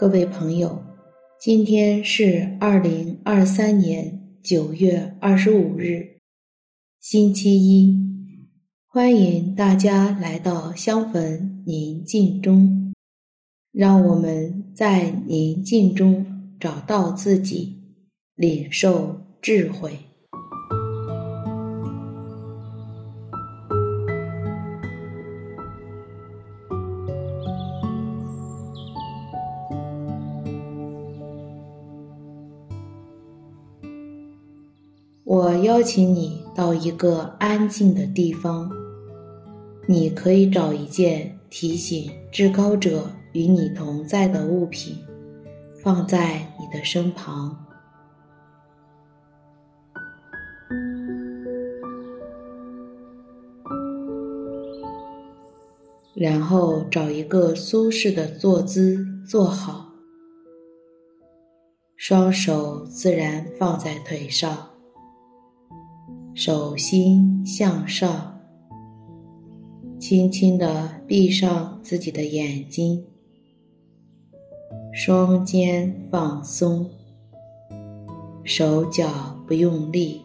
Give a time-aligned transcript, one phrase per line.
[0.00, 0.82] 各位朋友，
[1.38, 6.22] 今天是二零二三年九月二十五日，
[7.02, 7.94] 星期一。
[8.86, 12.94] 欢迎大家来到香焚宁静中，
[13.72, 17.82] 让我们在宁静中找到自己，
[18.34, 19.98] 领受智慧。
[35.30, 38.68] 我邀请你到一个安静的地方，
[39.86, 44.98] 你可以找一件提醒至高者与你同在的物品，
[45.84, 47.64] 放在你的身旁，
[56.12, 59.92] 然后找一个舒适的坐姿坐好，
[61.94, 64.69] 双手自然放在腿上。
[66.34, 68.40] 手心向上，
[69.98, 73.04] 轻轻地闭上自己的眼睛，
[74.92, 76.88] 双肩放松，
[78.44, 80.22] 手脚不用力，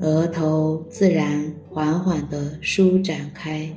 [0.00, 3.68] 额头自然缓缓地舒展开。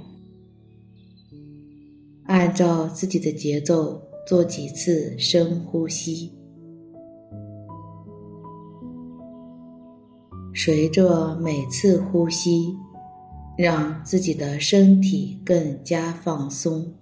[2.26, 6.32] 按照自己的节奏做几次深呼吸。
[10.54, 12.76] 随着每次呼吸，
[13.58, 16.94] 让自己的身体更加放松。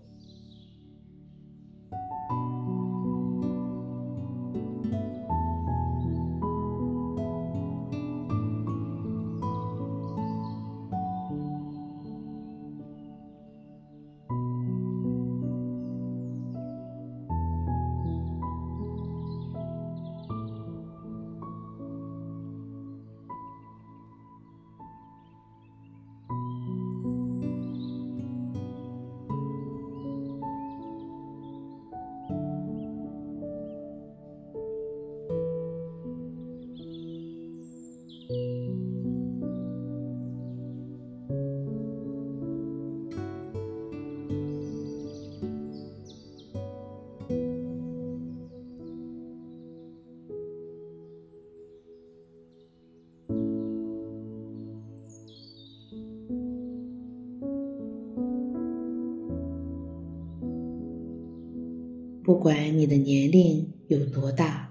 [62.29, 64.69] 不管你的年龄有多大，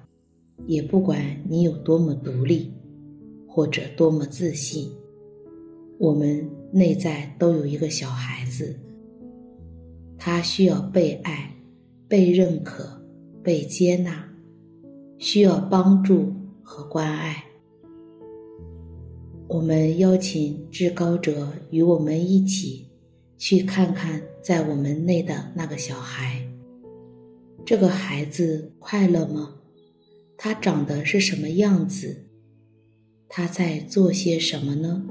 [0.69, 2.72] 也不管你有多么独立，
[3.48, 4.88] 或者多么自信，
[5.98, 8.78] 我们内在都有一个小孩子，
[10.16, 11.52] 他需要被爱、
[12.06, 12.88] 被认可、
[13.42, 14.25] 被接纳，
[15.19, 16.32] 需要帮助
[16.62, 17.42] 和关爱。
[19.48, 22.86] 我们邀请至高者与我们一起，
[23.36, 26.40] 去看看在我们内的那个小孩。
[27.69, 29.56] 这个孩子快乐吗？
[30.39, 32.25] 他长得是什么样子？
[33.29, 35.05] 他在做些什么呢？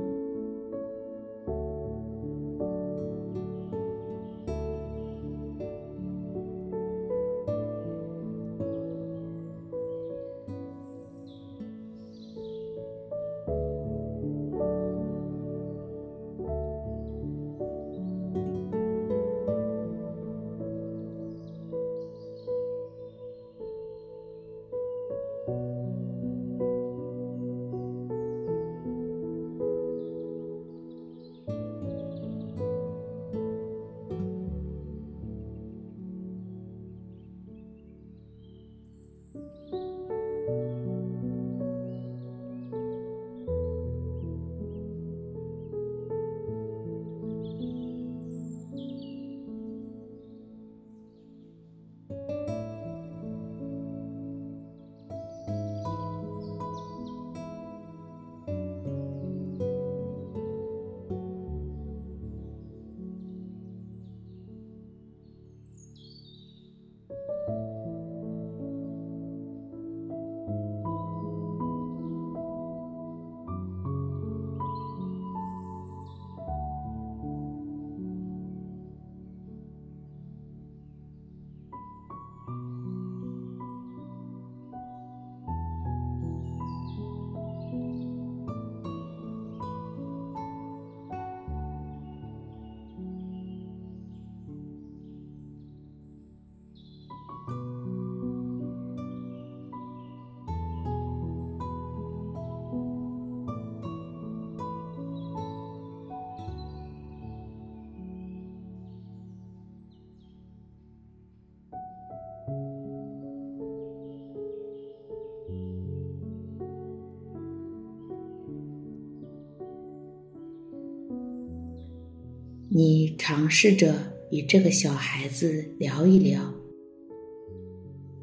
[122.70, 123.96] 你尝试着
[124.30, 126.54] 与这个小孩子聊一聊。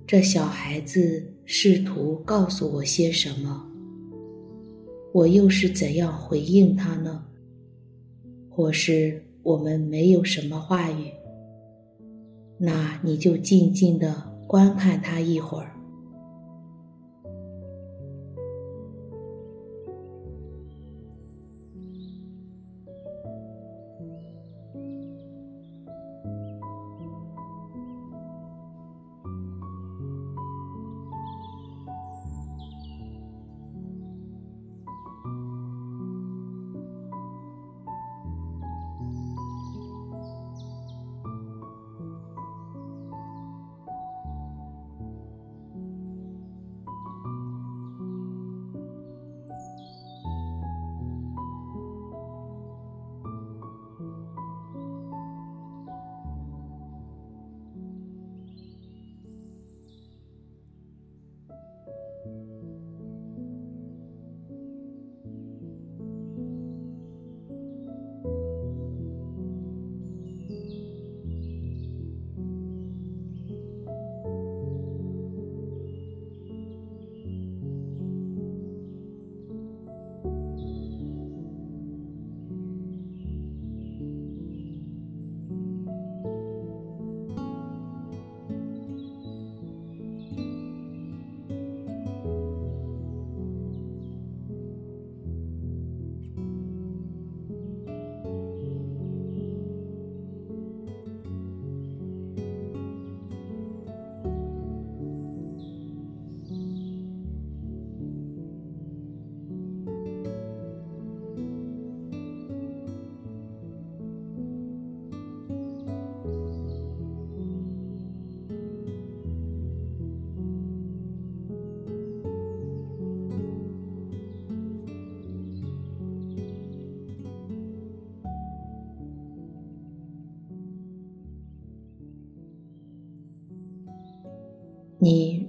[0.06, 3.66] 这小孩子试图告诉我些什么？
[5.14, 7.24] 我又是怎样回应他呢？
[8.50, 11.10] 或是我们没有什么话语？
[12.58, 15.73] 那你就静静地观看他一会儿。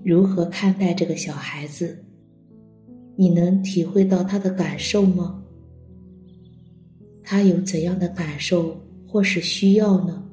[0.05, 2.05] 如何看待这个小孩子？
[3.15, 5.43] 你能体会到他的感受吗？
[7.23, 10.24] 他有怎样的感受或是需要呢？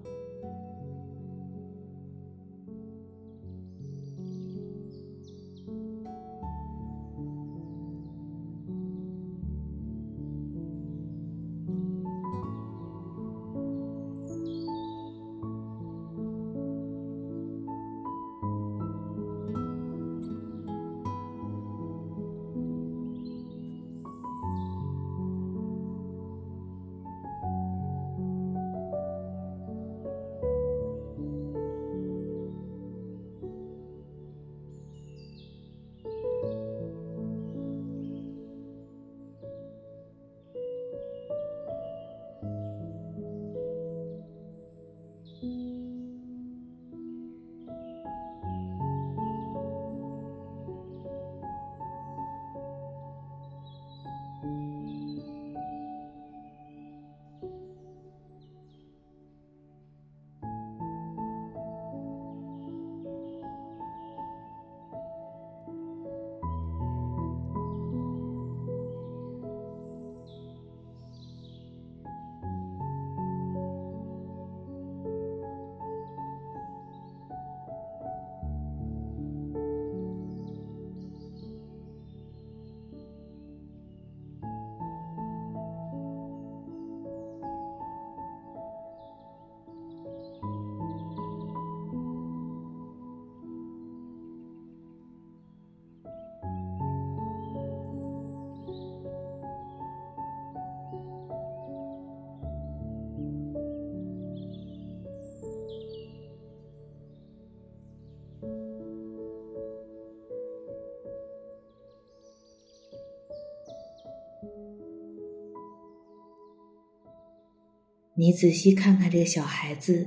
[118.22, 120.06] 你仔细看看这个小孩子，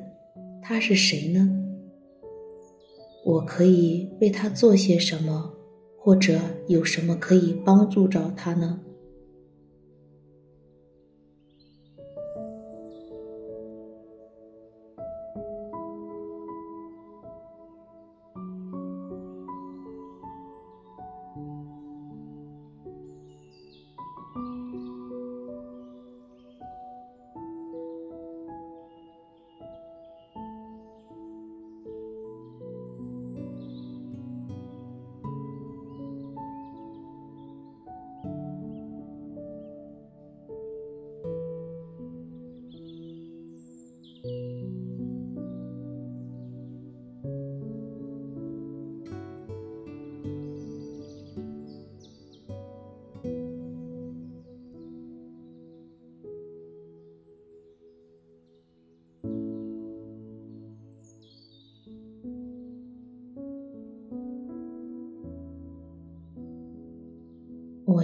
[0.62, 1.50] 他是谁呢？
[3.26, 5.52] 我可以为他做些什么，
[6.00, 8.80] 或者有什么可以帮助着他呢？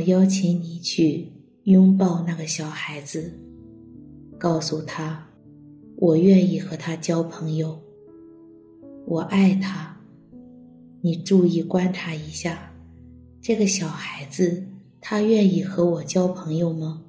[0.01, 1.31] 邀请你去
[1.63, 3.34] 拥抱那个小孩子，
[4.38, 5.27] 告诉他，
[5.98, 7.79] 我愿意和他交朋友，
[9.05, 9.96] 我爱他。
[11.01, 12.72] 你注意观察一下，
[13.41, 14.63] 这个小孩子，
[15.00, 17.01] 他愿意和我交朋友吗？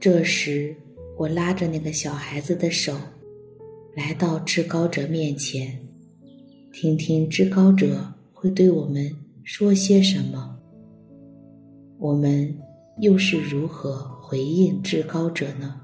[0.00, 0.76] 这时，
[1.16, 2.96] 我拉着那个小孩子的手，
[3.96, 5.76] 来到至高者面前，
[6.72, 9.12] 听听至高者会对我们
[9.42, 10.56] 说些什么。
[11.98, 12.56] 我们
[13.00, 15.80] 又是如何回应至高者呢？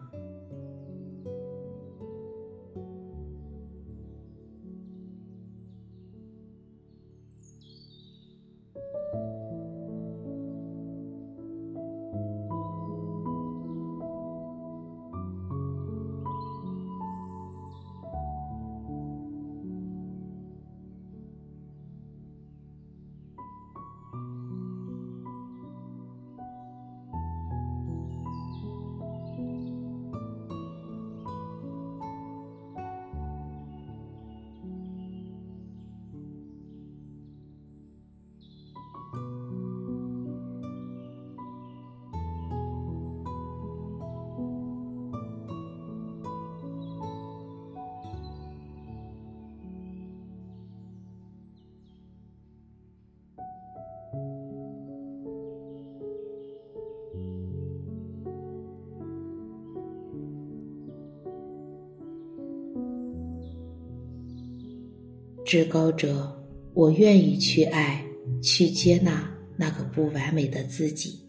[65.44, 66.34] 至高者，
[66.72, 68.02] 我愿意去爱，
[68.42, 71.20] 去接纳那个不完美的自己，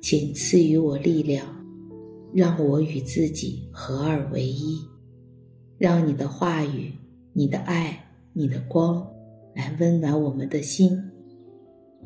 [0.00, 1.44] 请赐予我力量，
[2.32, 4.78] 让我与自己合二为一，
[5.78, 6.92] 让你的话语、
[7.32, 9.04] 你的爱、你的光
[9.56, 10.96] 来温暖我们的心，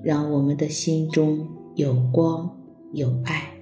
[0.02, 2.50] 让我们的心中有光
[2.94, 3.52] 有爱。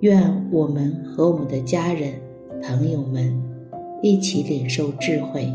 [0.00, 2.14] 愿我们和我们的家人、
[2.62, 3.36] 朋友们
[4.00, 5.52] 一起领受智慧。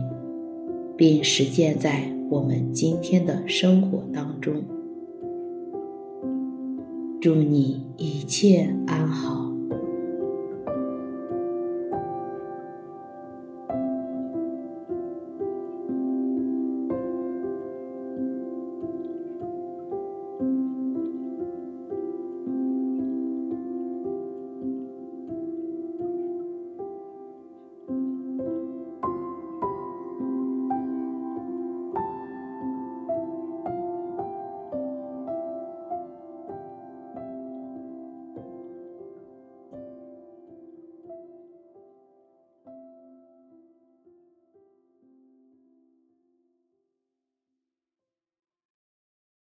[1.05, 4.63] 并实践在我们今天的生活当中。
[7.19, 9.52] 祝你一切安好。